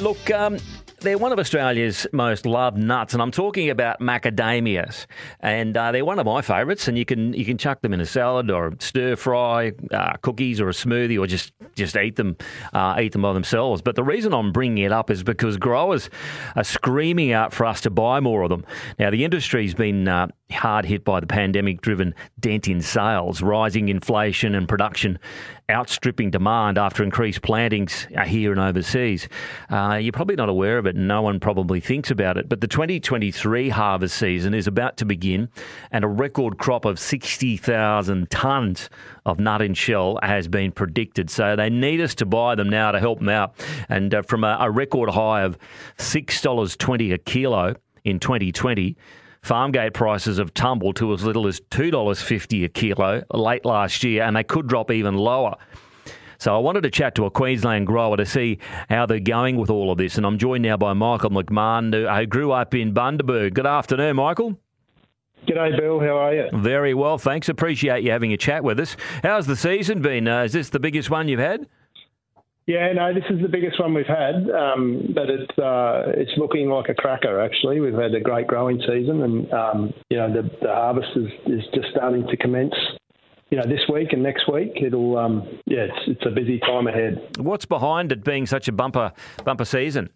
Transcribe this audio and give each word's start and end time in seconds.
Look, 0.00 0.28
um, 0.32 0.58
they're 1.02 1.18
one 1.18 1.30
of 1.30 1.38
Australia's 1.38 2.04
most 2.12 2.46
loved 2.46 2.76
nuts, 2.76 3.12
and 3.12 3.22
I'm 3.22 3.30
talking 3.30 3.70
about 3.70 4.00
macadamias. 4.00 5.06
And 5.38 5.76
uh, 5.76 5.92
they're 5.92 6.04
one 6.04 6.18
of 6.18 6.26
my 6.26 6.42
favourites. 6.42 6.88
And 6.88 6.98
you 6.98 7.04
can 7.04 7.32
you 7.32 7.44
can 7.44 7.58
chuck 7.58 7.80
them 7.80 7.92
in 7.92 8.00
a 8.00 8.06
salad 8.06 8.50
or 8.50 8.72
stir 8.80 9.14
fry, 9.14 9.70
uh, 9.92 10.14
cookies 10.16 10.60
or 10.60 10.68
a 10.68 10.72
smoothie, 10.72 11.16
or 11.16 11.28
just 11.28 11.52
just 11.76 11.96
eat 11.96 12.16
them 12.16 12.36
uh, 12.72 12.96
eat 13.00 13.12
them 13.12 13.22
by 13.22 13.32
themselves. 13.34 13.82
But 13.82 13.94
the 13.94 14.02
reason 14.02 14.34
I'm 14.34 14.50
bringing 14.50 14.82
it 14.82 14.90
up 14.90 15.12
is 15.12 15.22
because 15.22 15.58
growers 15.58 16.10
are 16.56 16.64
screaming 16.64 17.30
out 17.30 17.52
for 17.52 17.64
us 17.64 17.80
to 17.82 17.90
buy 17.90 18.18
more 18.18 18.42
of 18.42 18.48
them. 18.48 18.66
Now 18.98 19.10
the 19.10 19.24
industry's 19.24 19.74
been 19.74 20.08
uh, 20.08 20.26
hard 20.50 20.84
hit 20.84 21.04
by 21.04 21.20
the 21.20 21.26
pandemic-driven 21.26 22.14
dent 22.38 22.68
in 22.68 22.80
sales, 22.80 23.42
rising 23.42 23.88
inflation 23.88 24.54
and 24.54 24.68
production 24.68 25.18
outstripping 25.70 26.30
demand 26.30 26.76
after 26.76 27.02
increased 27.02 27.40
plantings 27.40 28.06
here 28.26 28.52
and 28.52 28.60
overseas. 28.60 29.28
Uh, 29.70 29.98
you're 30.00 30.12
probably 30.12 30.36
not 30.36 30.50
aware 30.50 30.76
of 30.76 30.86
it, 30.86 30.94
and 30.94 31.08
no 31.08 31.22
one 31.22 31.40
probably 31.40 31.80
thinks 31.80 32.10
about 32.10 32.36
it. 32.36 32.48
But 32.48 32.60
the 32.60 32.68
2023 32.68 33.70
harvest 33.70 34.18
season 34.18 34.52
is 34.52 34.66
about 34.66 34.98
to 34.98 35.06
begin, 35.06 35.48
and 35.90 36.04
a 36.04 36.08
record 36.08 36.58
crop 36.58 36.84
of 36.84 36.98
60,000 36.98 38.28
tonnes 38.28 38.88
of 39.24 39.38
nut 39.38 39.62
and 39.62 39.76
shell 39.76 40.18
has 40.22 40.48
been 40.48 40.70
predicted. 40.70 41.30
So 41.30 41.56
they 41.56 41.70
need 41.70 42.00
us 42.00 42.14
to 42.16 42.26
buy 42.26 42.54
them 42.54 42.68
now 42.68 42.92
to 42.92 43.00
help 43.00 43.20
them 43.20 43.30
out. 43.30 43.54
And 43.88 44.14
uh, 44.14 44.22
from 44.22 44.44
a, 44.44 44.58
a 44.60 44.70
record 44.70 45.08
high 45.10 45.42
of 45.42 45.56
$6.20 45.98 47.14
a 47.14 47.18
kilo 47.18 47.76
in 48.04 48.20
2020, 48.20 48.96
Farmgate 49.44 49.92
prices 49.92 50.38
have 50.38 50.54
tumbled 50.54 50.96
to 50.96 51.12
as 51.12 51.22
little 51.22 51.46
as 51.46 51.60
$2.50 51.70 52.64
a 52.64 52.68
kilo 52.68 53.22
late 53.32 53.66
last 53.66 54.02
year, 54.02 54.22
and 54.22 54.34
they 54.34 54.42
could 54.42 54.66
drop 54.66 54.90
even 54.90 55.14
lower. 55.16 55.54
So 56.38 56.54
I 56.54 56.58
wanted 56.58 56.82
to 56.84 56.90
chat 56.90 57.14
to 57.16 57.26
a 57.26 57.30
Queensland 57.30 57.86
grower 57.86 58.16
to 58.16 58.24
see 58.24 58.58
how 58.88 59.04
they're 59.04 59.20
going 59.20 59.56
with 59.56 59.68
all 59.68 59.90
of 59.90 59.98
this. 59.98 60.16
And 60.16 60.26
I'm 60.26 60.38
joined 60.38 60.62
now 60.62 60.78
by 60.78 60.94
Michael 60.94 61.30
McMahon, 61.30 61.92
who 61.92 62.26
grew 62.26 62.52
up 62.52 62.74
in 62.74 62.94
Bundaberg. 62.94 63.52
Good 63.54 63.66
afternoon, 63.66 64.16
Michael. 64.16 64.58
G'day, 65.46 65.78
Bill. 65.78 66.00
How 66.00 66.16
are 66.16 66.34
you? 66.34 66.48
Very 66.54 66.94
well, 66.94 67.18
thanks. 67.18 67.50
Appreciate 67.50 68.02
you 68.02 68.10
having 68.12 68.32
a 68.32 68.38
chat 68.38 68.64
with 68.64 68.80
us. 68.80 68.96
How's 69.22 69.46
the 69.46 69.56
season 69.56 70.00
been? 70.00 70.26
Uh, 70.26 70.44
is 70.44 70.54
this 70.54 70.70
the 70.70 70.80
biggest 70.80 71.10
one 71.10 71.28
you've 71.28 71.38
had? 71.40 71.68
Yeah, 72.66 72.92
no, 72.94 73.12
this 73.12 73.24
is 73.28 73.42
the 73.42 73.48
biggest 73.48 73.78
one 73.78 73.92
we've 73.92 74.06
had, 74.06 74.48
um, 74.50 75.12
but 75.14 75.28
it's 75.28 75.58
uh, 75.58 76.12
it's 76.16 76.30
looking 76.38 76.70
like 76.70 76.88
a 76.88 76.94
cracker. 76.94 77.38
Actually, 77.40 77.80
we've 77.80 77.92
had 77.94 78.14
a 78.14 78.20
great 78.20 78.46
growing 78.46 78.80
season, 78.80 79.22
and 79.22 79.52
um, 79.52 79.92
you 80.08 80.16
know 80.16 80.32
the, 80.32 80.48
the 80.62 80.68
harvest 80.68 81.08
is, 81.14 81.28
is 81.46 81.62
just 81.74 81.88
starting 81.90 82.26
to 82.26 82.36
commence. 82.38 82.74
You 83.50 83.58
know, 83.58 83.66
this 83.66 83.82
week 83.92 84.12
and 84.12 84.22
next 84.22 84.50
week, 84.50 84.72
it'll 84.82 85.18
um, 85.18 85.46
yeah, 85.66 85.88
it's 85.90 85.98
it's 86.06 86.26
a 86.26 86.30
busy 86.30 86.58
time 86.60 86.86
ahead. 86.86 87.36
What's 87.38 87.66
behind 87.66 88.12
it 88.12 88.24
being 88.24 88.46
such 88.46 88.66
a 88.66 88.72
bumper 88.72 89.12
bumper 89.44 89.66
season? 89.66 90.08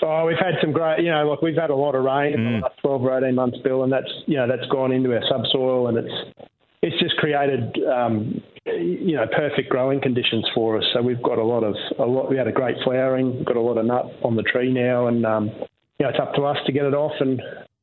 Oh, 0.00 0.26
we've 0.26 0.38
had 0.38 0.54
some 0.60 0.72
great, 0.72 1.00
you 1.00 1.10
know, 1.10 1.28
like 1.28 1.42
we've 1.42 1.56
had 1.56 1.70
a 1.70 1.74
lot 1.74 1.94
of 1.94 2.04
rain 2.04 2.32
mm. 2.32 2.36
in 2.36 2.44
the 2.44 2.58
last 2.60 2.78
12 2.82 3.02
or 3.02 3.18
18 3.18 3.34
months, 3.34 3.58
Bill, 3.64 3.82
and 3.82 3.92
that's, 3.92 4.10
you 4.26 4.36
know, 4.36 4.46
that's 4.46 4.66
gone 4.70 4.92
into 4.92 5.12
our 5.12 5.22
subsoil 5.28 5.88
and 5.88 5.98
it's, 5.98 6.48
it's 6.82 6.98
just 7.00 7.16
created, 7.16 7.76
um, 7.84 8.40
you 8.76 9.16
know, 9.16 9.26
perfect 9.26 9.68
growing 9.68 10.00
conditions 10.00 10.46
for 10.54 10.78
us. 10.78 10.84
So 10.92 11.02
we've 11.02 11.22
got 11.22 11.38
a 11.38 11.44
lot 11.44 11.64
of 11.64 11.74
a 11.98 12.04
lot. 12.04 12.30
We 12.30 12.36
had 12.36 12.48
a 12.48 12.52
great 12.52 12.76
flowering, 12.84 13.44
got 13.44 13.56
a 13.56 13.60
lot 13.60 13.78
of 13.78 13.86
nut 13.86 14.06
on 14.22 14.36
the 14.36 14.42
tree 14.42 14.72
now, 14.72 15.06
and 15.06 15.24
um, 15.24 15.46
you 15.46 16.04
know, 16.04 16.08
it's 16.08 16.18
up 16.20 16.34
to 16.34 16.42
us 16.42 16.58
to 16.66 16.72
get 16.72 16.84
it 16.84 16.94
off 16.94 17.12
and 17.20 17.40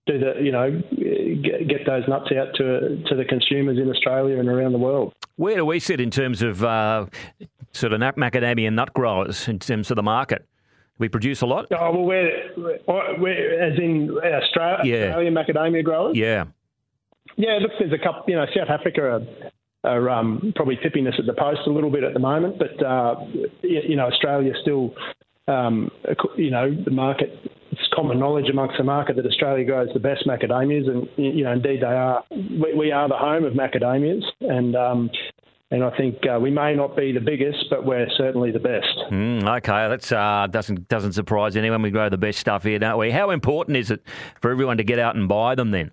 do 0.07 0.19
the, 0.19 0.33
you 0.41 0.51
know, 0.51 0.71
get, 1.41 1.67
get 1.67 1.85
those 1.85 2.07
nuts 2.07 2.31
out 2.31 2.53
to 2.55 3.03
to 3.07 3.15
the 3.15 3.25
consumers 3.25 3.77
in 3.77 3.89
Australia 3.89 4.39
and 4.39 4.49
around 4.49 4.71
the 4.71 4.77
world. 4.77 5.13
Where 5.35 5.57
do 5.57 5.65
we 5.65 5.79
sit 5.79 5.99
in 5.99 6.11
terms 6.11 6.41
of 6.41 6.63
uh, 6.63 7.07
sort 7.71 7.93
of 7.93 7.99
macadamia 7.99 8.71
nut 8.71 8.93
growers 8.93 9.47
in 9.47 9.59
terms 9.59 9.91
of 9.91 9.95
the 9.95 10.03
market? 10.03 10.45
We 10.97 11.09
produce 11.09 11.41
a 11.41 11.45
lot. 11.45 11.67
Oh 11.71 11.91
well, 11.91 12.03
we're, 12.05 12.79
we're 13.19 13.61
as 13.61 13.77
in 13.77 14.11
Australia, 14.11 14.79
yeah. 14.85 15.07
Australian 15.07 15.33
macadamia 15.33 15.83
growers. 15.83 16.15
Yeah. 16.15 16.45
Yeah, 17.37 17.57
look, 17.59 17.71
there's 17.79 17.91
a 17.91 17.97
couple. 17.97 18.23
You 18.27 18.37
know, 18.37 18.45
South 18.55 18.69
Africa 18.69 19.27
are 19.85 20.09
um, 20.09 20.53
probably 20.55 20.77
tipping 20.81 21.07
us 21.07 21.13
at 21.19 21.25
the 21.25 21.33
post 21.33 21.61
a 21.67 21.69
little 21.69 21.91
bit 21.91 22.03
at 22.03 22.13
the 22.13 22.19
moment. 22.19 22.57
But 22.59 22.83
uh, 22.85 23.15
you 23.61 23.95
know, 23.95 24.07
Australia 24.07 24.53
still, 24.61 24.93
um, 25.47 25.89
you 26.37 26.51
know, 26.51 26.71
the 26.83 26.91
market. 26.91 27.29
It's 27.71 27.81
common 27.93 28.19
knowledge 28.19 28.49
amongst 28.49 28.77
the 28.77 28.85
market 28.85 29.17
that 29.17 29.25
Australia 29.25 29.65
grows 29.65 29.89
the 29.93 29.99
best 29.99 30.25
macadamias, 30.25 30.87
and 30.89 31.09
you 31.17 31.43
know, 31.43 31.51
indeed 31.51 31.81
they 31.81 31.87
are. 31.87 32.23
We, 32.31 32.73
we 32.77 32.91
are 32.91 33.09
the 33.09 33.17
home 33.17 33.43
of 33.43 33.53
macadamias, 33.53 34.23
and 34.41 34.75
um, 34.75 35.09
and 35.71 35.83
I 35.83 35.95
think 35.97 36.19
uh, 36.25 36.39
we 36.39 36.51
may 36.51 36.75
not 36.75 36.95
be 36.95 37.11
the 37.11 37.19
biggest, 37.19 37.65
but 37.69 37.85
we're 37.85 38.07
certainly 38.17 38.51
the 38.51 38.59
best. 38.59 38.97
Mm, 39.11 39.57
okay, 39.57 39.89
that 39.89 40.11
uh, 40.11 40.47
doesn't 40.47 40.87
doesn't 40.87 41.13
surprise 41.13 41.57
anyone. 41.57 41.81
We 41.81 41.91
grow 41.91 42.07
the 42.07 42.17
best 42.17 42.39
stuff 42.39 42.63
here, 42.63 42.79
don't 42.79 42.99
we? 42.99 43.11
How 43.11 43.31
important 43.31 43.77
is 43.77 43.91
it 43.91 44.01
for 44.41 44.51
everyone 44.51 44.77
to 44.77 44.83
get 44.83 44.99
out 44.99 45.15
and 45.15 45.27
buy 45.27 45.55
them 45.55 45.71
then? 45.71 45.91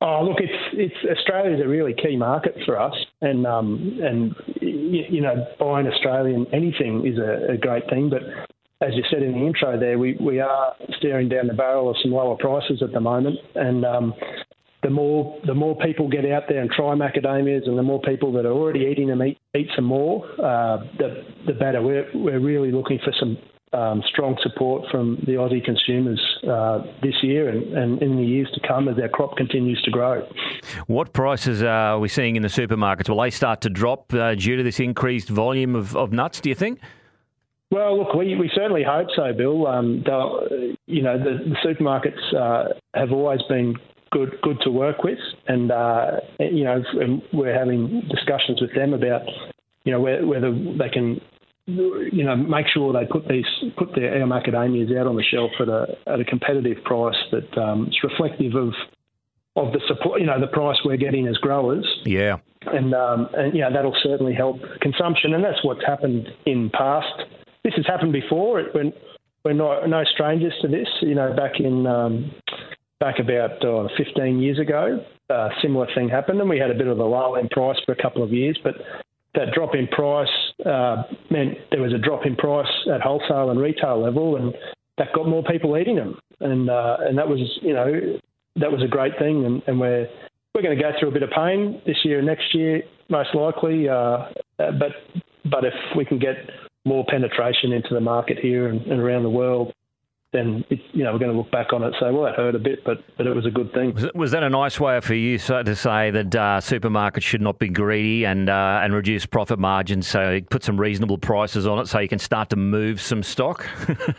Oh, 0.00 0.22
look, 0.22 0.38
it's 0.38 0.52
it's 0.74 1.18
Australia 1.18 1.56
is 1.56 1.60
a 1.60 1.66
really 1.66 1.92
key 1.92 2.16
market 2.16 2.56
for 2.64 2.78
us, 2.78 2.94
and 3.20 3.44
um, 3.46 3.98
and 4.00 4.34
you 4.60 5.20
know 5.20 5.44
buying 5.58 5.88
Australian 5.88 6.46
anything 6.52 7.04
is 7.04 7.18
a, 7.18 7.54
a 7.54 7.56
great 7.56 7.88
thing. 7.90 8.08
But 8.08 8.22
as 8.80 8.94
you 8.94 9.02
said 9.10 9.24
in 9.24 9.32
the 9.32 9.44
intro, 9.44 9.78
there 9.78 9.98
we, 9.98 10.16
we 10.20 10.38
are 10.38 10.74
staring 10.98 11.28
down 11.28 11.48
the 11.48 11.54
barrel 11.54 11.90
of 11.90 11.96
some 12.00 12.12
lower 12.12 12.36
prices 12.36 12.80
at 12.80 12.92
the 12.92 13.00
moment, 13.00 13.38
and 13.56 13.84
um, 13.84 14.14
the 14.84 14.90
more 14.90 15.36
the 15.46 15.54
more 15.54 15.76
people 15.78 16.08
get 16.08 16.24
out 16.30 16.44
there 16.48 16.60
and 16.60 16.70
try 16.70 16.94
macadamias, 16.94 17.66
and 17.66 17.76
the 17.76 17.82
more 17.82 18.00
people 18.02 18.32
that 18.34 18.46
are 18.46 18.52
already 18.52 18.86
eating 18.88 19.08
them 19.08 19.20
eat, 19.24 19.38
eat 19.56 19.68
some 19.74 19.84
more, 19.84 20.24
uh, 20.40 20.78
the 20.98 21.24
the 21.48 21.54
better. 21.54 21.82
We're 21.82 22.08
we're 22.14 22.40
really 22.40 22.70
looking 22.70 23.00
for 23.02 23.12
some 23.18 23.36
um, 23.72 24.02
strong 24.08 24.36
support 24.42 24.84
from 24.90 25.16
the 25.26 25.32
Aussie 25.32 25.64
consumers 25.64 26.20
uh, 26.48 26.82
this 27.02 27.14
year 27.22 27.48
and, 27.48 27.76
and, 27.76 28.02
in 28.02 28.16
the 28.16 28.24
years 28.24 28.48
to 28.54 28.66
come 28.66 28.88
as 28.88 28.98
our 28.98 29.08
crop 29.08 29.36
continues 29.36 29.80
to 29.82 29.90
grow. 29.90 30.26
What 30.86 31.12
prices 31.12 31.62
are 31.62 31.98
we 31.98 32.08
seeing 32.08 32.36
in 32.36 32.42
the 32.42 32.48
supermarkets? 32.48 33.08
Will 33.08 33.20
they 33.20 33.30
start 33.30 33.60
to 33.62 33.70
drop 33.70 34.12
uh, 34.14 34.34
due 34.34 34.56
to 34.56 34.62
this 34.62 34.80
increased 34.80 35.28
volume 35.28 35.74
of, 35.74 35.96
of 35.96 36.12
nuts, 36.12 36.40
do 36.40 36.48
you 36.48 36.54
think? 36.54 36.80
Well, 37.70 37.98
look, 37.98 38.14
we, 38.14 38.34
we 38.36 38.50
certainly 38.54 38.82
hope 38.82 39.08
so, 39.14 39.32
Bill. 39.34 39.66
Um, 39.66 40.02
you 40.86 41.02
know, 41.02 41.18
the, 41.18 41.38
the 41.44 41.56
supermarkets 41.62 42.34
uh, 42.34 42.72
have 42.94 43.12
always 43.12 43.42
been 43.48 43.74
good 44.10 44.38
good 44.42 44.58
to 44.62 44.70
work 44.70 45.04
with, 45.04 45.18
and 45.46 45.70
uh, 45.70 46.12
you 46.38 46.64
know, 46.64 46.82
we're 47.32 47.52
having 47.52 48.08
discussions 48.08 48.60
with 48.60 48.74
them 48.74 48.94
about 48.94 49.22
you 49.84 49.92
know 49.92 50.00
whether 50.00 50.50
they 50.52 50.88
can 50.88 51.20
you 51.68 52.24
know, 52.24 52.34
make 52.34 52.66
sure 52.72 52.92
they 52.92 53.06
put 53.06 53.28
these 53.28 53.44
put 53.76 53.94
their 53.94 54.22
our 54.22 54.26
macadamias 54.26 54.96
out 54.98 55.06
on 55.06 55.16
the 55.16 55.22
shelf 55.22 55.50
at 55.60 55.68
a 55.68 55.96
at 56.06 56.20
a 56.20 56.24
competitive 56.24 56.82
price 56.84 57.16
that 57.30 57.58
um, 57.58 57.88
is 57.88 57.98
reflective 58.02 58.54
of 58.54 58.72
of 59.56 59.72
the 59.72 59.80
support, 59.86 60.20
you 60.20 60.26
know, 60.26 60.40
the 60.40 60.46
price 60.46 60.76
we're 60.84 60.96
getting 60.96 61.26
as 61.26 61.36
growers. 61.36 61.86
Yeah, 62.06 62.36
and 62.66 62.94
um, 62.94 63.28
and 63.34 63.54
yeah, 63.54 63.68
that'll 63.70 63.96
certainly 64.02 64.34
help 64.34 64.60
consumption, 64.80 65.34
and 65.34 65.44
that's 65.44 65.62
what's 65.62 65.84
happened 65.84 66.28
in 66.46 66.70
past. 66.70 67.24
This 67.64 67.74
has 67.76 67.86
happened 67.86 68.12
before. 68.12 68.60
It, 68.60 68.74
we're, 68.74 68.92
we're 69.44 69.52
not 69.52 69.86
no 69.88 70.04
strangers 70.04 70.54
to 70.62 70.68
this. 70.68 70.88
You 71.02 71.14
know, 71.14 71.34
back 71.34 71.60
in 71.60 71.86
um, 71.86 72.30
back 72.98 73.18
about 73.18 73.62
uh, 73.62 73.88
15 73.98 74.40
years 74.40 74.58
ago, 74.58 75.04
a 75.28 75.50
similar 75.60 75.86
thing 75.94 76.08
happened, 76.08 76.40
and 76.40 76.48
we 76.48 76.58
had 76.58 76.70
a 76.70 76.74
bit 76.74 76.86
of 76.86 76.98
a 76.98 77.04
lull 77.04 77.34
in 77.34 77.48
price 77.48 77.78
for 77.84 77.92
a 77.92 78.02
couple 78.02 78.22
of 78.22 78.32
years, 78.32 78.58
but 78.64 78.74
that 79.34 79.52
drop 79.54 79.74
in 79.74 79.86
price 79.88 80.28
uh, 80.64 81.02
meant 81.30 81.58
there 81.70 81.82
was 81.82 81.92
a 81.92 81.98
drop 81.98 82.26
in 82.26 82.36
price 82.36 82.70
at 82.92 83.00
wholesale 83.00 83.50
and 83.50 83.60
retail 83.60 84.02
level, 84.02 84.36
and 84.36 84.54
that 84.96 85.08
got 85.14 85.28
more 85.28 85.42
people 85.44 85.76
eating 85.76 85.96
them, 85.96 86.18
and 86.40 86.70
uh, 86.70 86.96
and 87.00 87.18
that 87.18 87.28
was 87.28 87.40
you 87.62 87.74
know 87.74 88.18
that 88.56 88.72
was 88.72 88.82
a 88.82 88.88
great 88.88 89.12
thing, 89.18 89.44
and, 89.44 89.62
and 89.66 89.78
we're 89.78 90.08
we're 90.54 90.62
going 90.62 90.76
to 90.76 90.82
go 90.82 90.90
through 90.98 91.10
a 91.10 91.12
bit 91.12 91.22
of 91.22 91.30
pain 91.30 91.80
this 91.86 91.98
year 92.04 92.18
and 92.18 92.26
next 92.26 92.54
year, 92.54 92.82
most 93.08 93.34
likely, 93.34 93.88
uh, 93.88 93.94
uh, 93.94 94.26
but 94.58 94.92
but 95.50 95.64
if 95.64 95.74
we 95.96 96.04
can 96.04 96.18
get 96.18 96.36
more 96.84 97.04
penetration 97.08 97.72
into 97.72 97.94
the 97.94 98.00
market 98.00 98.38
here 98.38 98.68
and, 98.68 98.80
and 98.86 99.00
around 99.00 99.22
the 99.22 99.30
world, 99.30 99.72
then 100.32 100.62
it, 100.68 100.80
you 100.92 101.04
know 101.04 101.12
we're 101.12 101.18
going 101.18 101.30
to 101.30 101.36
look 101.36 101.50
back 101.50 101.72
on 101.72 101.82
it 101.82 101.86
and 101.86 101.96
say, 101.98 102.10
well, 102.10 102.24
that 102.24 102.34
hurt 102.34 102.54
a 102.54 102.58
bit, 102.58 102.84
but 102.84 102.98
but 103.16 103.26
it 103.26 103.34
was 103.34 103.46
a 103.46 103.50
good 103.50 103.72
thing. 103.72 103.96
Was, 104.14 104.30
that 104.32 104.42
a 104.42 104.50
nice 104.50 104.78
way 104.78 105.00
for 105.00 105.14
you 105.14 105.38
to 105.38 105.74
say 105.74 106.10
that 106.10 106.34
uh, 106.34 106.60
supermarkets 106.60 107.22
should 107.22 107.40
not 107.40 107.58
be 107.58 107.68
greedy 107.68 108.24
and 108.24 108.50
uh, 108.50 108.80
and 108.82 108.92
reduce 108.92 109.24
profit 109.24 109.58
margins, 109.58 110.06
so 110.06 110.40
put 110.50 110.62
some 110.62 110.78
reasonable 110.78 111.16
prices 111.16 111.66
on 111.66 111.78
it, 111.78 111.88
so 111.88 111.98
you 111.98 112.08
can 112.08 112.18
start 112.18 112.50
to 112.50 112.56
move 112.56 113.00
some 113.00 113.22
stock? 113.22 113.66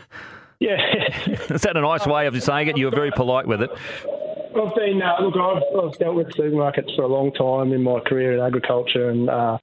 yeah, 0.58 0.78
is 1.26 1.62
that 1.62 1.76
a 1.76 1.80
nice 1.80 2.06
way 2.06 2.26
of 2.26 2.42
saying 2.42 2.68
it? 2.68 2.76
You 2.76 2.86
were 2.86 2.96
very 2.96 3.12
polite 3.12 3.46
with 3.46 3.62
it. 3.62 3.70
I've 3.70 4.74
been 4.74 5.00
uh, 5.00 5.22
look, 5.22 5.36
I've, 5.36 5.62
I've, 5.78 5.98
dealt 5.98 6.16
with 6.16 6.28
supermarkets 6.30 6.96
for 6.96 7.02
a 7.02 7.06
long 7.06 7.32
time 7.32 7.72
in 7.72 7.84
my 7.84 8.00
career 8.00 8.34
in 8.34 8.40
agriculture, 8.40 9.10
and 9.10 9.30
uh, 9.30 9.58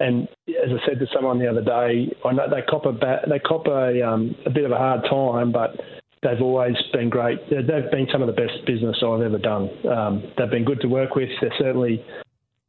and 0.00 0.28
as 0.48 0.70
I 0.70 0.86
said 0.86 0.98
to 0.98 1.06
someone 1.14 1.38
the 1.38 1.48
other 1.48 1.62
day, 1.62 2.14
I 2.24 2.32
know 2.32 2.46
they 2.50 2.62
cop 2.62 2.84
a 2.86 2.92
ba- 2.92 3.22
they 3.28 3.38
cop 3.38 3.66
a 3.66 4.06
um, 4.06 4.34
a 4.44 4.50
bit 4.50 4.64
of 4.64 4.72
a 4.72 4.76
hard 4.76 5.04
time, 5.08 5.52
but 5.52 5.76
they've 6.22 6.40
always 6.40 6.76
been 6.92 7.08
great. 7.08 7.38
They've 7.50 7.66
been 7.66 8.06
some 8.12 8.22
of 8.22 8.26
the 8.26 8.34
best 8.34 8.64
business 8.66 8.96
I've 9.02 9.22
ever 9.22 9.38
done. 9.38 9.70
Um, 9.86 10.32
they've 10.36 10.50
been 10.50 10.64
good 10.64 10.80
to 10.82 10.88
work 10.88 11.14
with. 11.14 11.30
They're 11.40 11.54
certainly 11.58 12.04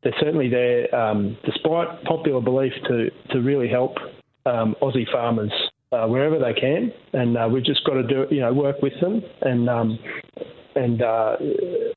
they're 0.03 0.15
certainly 0.19 0.49
there, 0.49 0.93
um, 0.95 1.37
despite 1.45 2.03
popular 2.05 2.41
belief, 2.41 2.73
to 2.87 3.09
to 3.31 3.39
really 3.41 3.67
help 3.67 3.97
um, 4.45 4.75
Aussie 4.81 5.09
farmers 5.11 5.51
uh, 5.91 6.07
wherever 6.07 6.39
they 6.39 6.53
can, 6.53 6.93
and 7.13 7.37
uh, 7.37 7.49
we've 7.51 7.65
just 7.65 7.83
got 7.83 7.95
to 7.95 8.03
do 8.03 8.25
you 8.33 8.41
know 8.41 8.53
work 8.53 8.81
with 8.81 8.93
them 9.01 9.21
and. 9.41 9.69
Um, 9.69 9.99
and, 10.75 11.01
uh, 11.01 11.37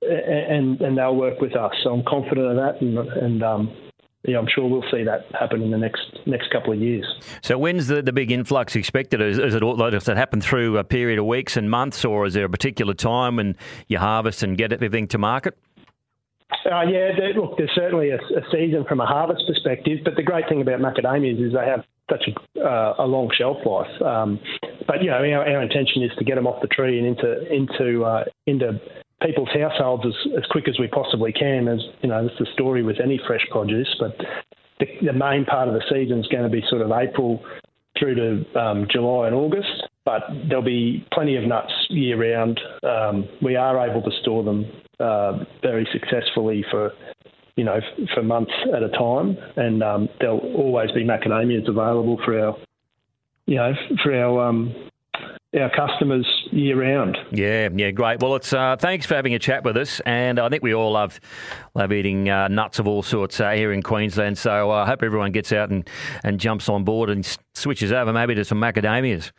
and 0.00 0.81
and 0.81 0.97
they'll 0.97 1.15
work 1.15 1.38
with 1.38 1.55
us. 1.55 1.71
So 1.85 1.93
I'm 1.93 2.03
confident 2.09 2.47
of 2.47 2.56
that, 2.56 2.81
and, 2.81 2.97
and 2.97 3.43
um, 3.43 3.90
yeah, 4.31 4.38
I'm 4.38 4.47
sure 4.53 4.69
we'll 4.69 4.88
see 4.91 5.03
that 5.05 5.27
happen 5.38 5.62
in 5.62 5.71
the 5.71 5.79
next 5.79 6.03
next 6.27 6.50
couple 6.50 6.73
of 6.73 6.79
years. 6.79 7.05
So 7.43 7.59
when's 7.59 7.88
the, 7.88 8.03
the 8.03 8.12
big 8.12 8.31
influx 8.31 8.77
expected? 8.77 9.21
Is, 9.21 9.38
is 9.38 9.55
it 9.55 9.61
does 9.61 10.09
it 10.09 10.17
happen 10.17 10.41
through 10.41 10.79
a 10.79 10.85
period 10.85 11.19
of 11.19 11.27
weeks 11.27 11.56
and 11.56 11.71
months, 11.71 12.05
or 12.05 12.27
is 12.27 12.35
there 12.35 12.44
a 12.44 12.50
particular 12.50 12.94
time 12.94 13.37
when 13.37 13.56
you 13.88 13.99
harvest 13.99 14.43
and 14.43 14.56
get 14.56 14.73
everything 14.73 15.09
to 15.09 15.19
market? 15.19 15.59
Uh, 16.67 16.82
yeah, 16.82 17.11
look, 17.37 17.56
there's 17.56 17.71
certainly 17.75 18.11
a, 18.11 18.17
a, 18.17 18.43
season 18.53 18.85
from 18.88 19.00
a 19.00 19.06
harvest 19.06 19.44
perspective, 19.47 20.00
but 20.05 20.15
the 20.17 20.23
great 20.23 20.49
thing 20.49 20.61
about 20.61 20.81
macadamias 20.81 21.44
is 21.44 21.53
they 21.53 21.65
have 21.65 21.85
such 22.11 22.25
a, 22.29 22.61
uh, 22.61 22.94
a 22.99 23.06
long 23.06 23.31
shelf 23.37 23.59
life. 23.65 24.03
Um, 24.03 24.41
but 24.87 25.03
you 25.03 25.11
know, 25.11 25.17
our, 25.17 25.49
our, 25.49 25.62
intention 25.62 26.03
is 26.03 26.11
to 26.19 26.25
get 26.25 26.35
them 26.35 26.47
off 26.47 26.61
the 26.61 26.69
tree 26.69 26.99
and 26.99 27.06
into 27.06 27.53
into 27.53 28.05
uh, 28.05 28.25
into 28.47 28.81
people's 29.23 29.51
households 29.53 30.05
as, 30.07 30.33
as 30.39 30.45
quick 30.51 30.69
as 30.69 30.79
we 30.79 30.89
possibly 30.89 31.33
can. 31.33 31.69
As 31.69 31.81
you 32.03 32.09
know, 32.09 32.27
that's 32.27 32.39
the 32.39 32.47
story 32.55 32.83
with 32.83 32.97
any 33.03 33.21
fresh 33.27 33.47
produce. 33.51 33.95
But 33.99 34.17
the, 34.79 34.87
the 35.07 35.13
main 35.13 35.45
part 35.45 35.69
of 35.69 35.75
the 35.75 35.83
season 35.91 36.19
is 36.21 36.27
going 36.29 36.45
to 36.45 36.49
be 36.49 36.63
sort 36.69 36.83
of 36.83 36.91
April 36.91 37.43
through 37.99 38.15
to 38.15 38.61
um, 38.61 38.87
July 38.91 39.27
and 39.27 39.37
August. 39.37 39.89
But 40.05 40.23
there'll 40.49 40.65
be 40.65 41.07
plenty 41.13 41.37
of 41.37 41.45
nuts 41.45 41.73
year 41.91 42.17
round. 42.19 42.61
Um, 42.83 43.29
we 43.43 43.57
are 43.57 43.89
able 43.89 44.03
to 44.03 44.11
store 44.23 44.43
them 44.43 44.65
uh, 44.99 45.45
very 45.63 45.87
successfully 45.93 46.65
for 46.71 46.93
you 47.57 47.65
know 47.65 47.81
for 48.15 48.23
months 48.23 48.53
at 48.75 48.83
a 48.83 48.89
time, 48.89 49.37
and 49.57 49.83
um, 49.83 50.09
there'll 50.19 50.39
always 50.57 50.91
be 50.93 51.05
macadamias 51.05 51.69
available 51.69 52.19
for 52.25 52.39
our 52.39 52.57
you 53.47 53.57
know 53.57 53.73
for 54.03 54.15
our 54.15 54.49
um, 54.49 54.75
our 55.58 55.70
customers 55.70 56.26
year 56.52 56.81
round. 56.81 57.19
Yeah, 57.32 57.69
yeah, 57.75 57.91
great. 57.91 58.20
Well, 58.20 58.37
it's 58.37 58.52
uh, 58.52 58.76
thanks 58.79 59.06
for 59.06 59.14
having 59.14 59.35
a 59.35 59.38
chat 59.38 59.64
with 59.64 59.76
us, 59.76 60.00
and 60.06 60.38
I 60.38 60.49
think 60.49 60.62
we 60.62 60.75
all 60.75 60.93
love 60.93 61.19
love 61.75 61.93
eating 61.93 62.29
uh, 62.29 62.49
nuts 62.49 62.79
of 62.79 62.87
all 62.87 63.02
sorts 63.02 63.41
uh, 63.41 63.50
here 63.50 63.73
in 63.73 63.82
Queensland. 63.82 64.38
So 64.38 64.70
uh, 64.70 64.85
I 64.85 64.87
hope 64.87 65.02
everyone 65.02 65.32
gets 65.32 65.52
out 65.52 65.70
and, 65.70 65.88
and 66.23 66.38
jumps 66.38 66.69
on 66.69 66.85
board 66.85 67.11
and 67.11 67.26
switches 67.55 67.93
over 67.93 68.12
maybe 68.12 68.35
to 68.37 68.44
some 68.44 68.61
macadamias. 68.61 69.32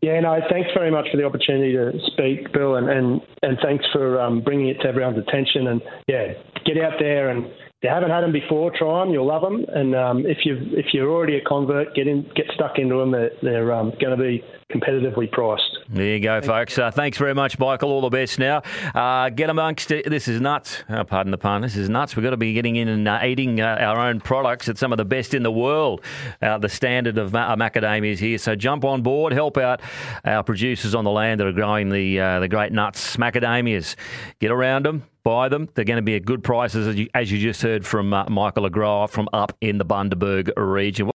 Yeah, 0.00 0.20
no, 0.20 0.38
thanks 0.48 0.70
very 0.74 0.92
much 0.92 1.08
for 1.10 1.16
the 1.16 1.24
opportunity 1.24 1.72
to 1.72 1.92
speak, 2.12 2.52
Bill, 2.52 2.76
and 2.76 2.88
and, 2.88 3.20
and 3.42 3.58
thanks 3.62 3.84
for 3.92 4.20
um, 4.20 4.40
bringing 4.40 4.68
it 4.68 4.80
to 4.82 4.88
everyone's 4.88 5.18
attention. 5.18 5.66
And 5.66 5.82
yeah, 6.06 6.34
get 6.64 6.78
out 6.78 6.94
there 7.00 7.30
and 7.30 7.46
you 7.82 7.88
haven't 7.88 8.10
had 8.10 8.22
them 8.22 8.32
before, 8.32 8.72
try 8.76 9.04
them. 9.04 9.12
You'll 9.12 9.28
love 9.28 9.42
them. 9.42 9.64
And 9.68 9.94
um, 9.94 10.26
if 10.26 10.38
you 10.44 10.56
if 10.72 10.86
you're 10.92 11.08
already 11.08 11.36
a 11.36 11.40
convert, 11.42 11.94
get 11.94 12.08
in, 12.08 12.22
get 12.34 12.46
stuck 12.52 12.76
into 12.76 12.96
them. 12.96 13.12
They're, 13.12 13.30
they're 13.40 13.72
um, 13.72 13.92
going 14.00 14.16
to 14.16 14.22
be 14.22 14.42
competitively 14.72 15.30
priced. 15.30 15.78
There 15.88 16.04
you 16.04 16.20
go, 16.20 16.40
folks. 16.40 16.76
Uh, 16.76 16.90
thanks 16.90 17.18
very 17.18 17.34
much, 17.34 17.56
Michael. 17.56 17.90
All 17.90 18.00
the 18.00 18.08
best 18.08 18.40
now. 18.40 18.62
Uh, 18.96 19.28
get 19.30 19.48
amongst 19.48 19.92
it. 19.92 20.10
This 20.10 20.26
is 20.26 20.40
nuts. 20.40 20.82
Oh, 20.90 21.04
pardon 21.04 21.30
the 21.30 21.38
pun. 21.38 21.62
This 21.62 21.76
is 21.76 21.88
nuts. 21.88 22.16
We've 22.16 22.24
got 22.24 22.30
to 22.30 22.36
be 22.36 22.52
getting 22.52 22.74
in 22.74 22.88
and 22.88 23.06
uh, 23.06 23.20
eating 23.24 23.60
uh, 23.60 23.76
our 23.80 24.00
own 24.00 24.20
products 24.20 24.68
at 24.68 24.76
some 24.76 24.90
of 24.92 24.98
the 24.98 25.04
best 25.04 25.32
in 25.32 25.44
the 25.44 25.52
world. 25.52 26.02
Uh, 26.42 26.58
the 26.58 26.68
standard 26.68 27.16
of 27.16 27.32
ma- 27.32 27.54
macadamias 27.54 28.18
here. 28.18 28.38
So 28.38 28.56
jump 28.56 28.84
on 28.84 29.02
board, 29.02 29.32
help 29.32 29.56
out 29.56 29.80
our 30.24 30.42
producers 30.42 30.96
on 30.96 31.04
the 31.04 31.12
land 31.12 31.38
that 31.38 31.46
are 31.46 31.52
growing 31.52 31.90
the 31.90 32.18
uh, 32.18 32.40
the 32.40 32.48
great 32.48 32.72
nuts, 32.72 33.16
macadamias. 33.16 33.94
Get 34.40 34.50
around 34.50 34.84
them 34.84 35.04
buy 35.28 35.50
them. 35.50 35.68
They're 35.74 35.84
going 35.84 35.98
to 35.98 36.02
be 36.02 36.16
at 36.16 36.24
good 36.24 36.42
prices, 36.42 36.86
as 36.86 36.96
you, 36.96 37.06
as 37.12 37.30
you 37.30 37.38
just 37.38 37.60
heard 37.60 37.84
from 37.84 38.14
uh, 38.14 38.24
Michael 38.30 38.66
Agrower 38.66 39.10
from 39.10 39.28
up 39.34 39.54
in 39.60 39.76
the 39.76 39.84
Bundaberg 39.84 40.50
region. 40.56 41.06